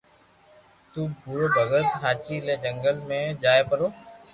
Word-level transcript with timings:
تو 0.91 1.01
ڀورو 1.19 1.47
ڀگت 1.55 1.87
ھاچي 2.01 2.37
لي 2.45 2.55
جنگل 2.63 2.95
جائي 3.43 3.61
پرو 3.69 3.87